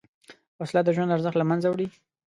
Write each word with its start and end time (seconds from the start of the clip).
وسله 0.59 0.81
د 0.83 0.89
ژوند 0.95 1.13
ارزښت 1.15 1.37
له 1.39 1.45
منځه 1.49 1.67
وړي 1.69 1.87